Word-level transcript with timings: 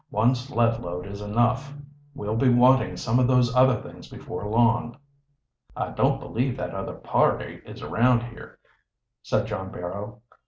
One 0.09 0.33
sled 0.33 0.79
load 0.81 1.05
is 1.05 1.21
enough. 1.21 1.75
We'll 2.15 2.35
be 2.35 2.49
wanting 2.49 2.97
some 2.97 3.19
of 3.19 3.27
those 3.27 3.55
other 3.55 3.79
things 3.83 4.07
before 4.09 4.47
long." 4.47 4.97
"I 5.75 5.91
don't 5.91 6.19
believe 6.19 6.57
that 6.57 6.73
other 6.73 6.95
party 6.95 7.61
is 7.67 7.83
around 7.83 8.23
here," 8.23 8.57
said 9.21 9.45
John 9.45 9.69
Barrow. 9.71 10.23